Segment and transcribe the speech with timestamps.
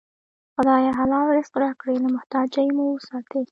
[0.55, 0.91] خدایه!
[0.99, 3.41] حلال رزق راکړې، له محتاجۍ مو وساتې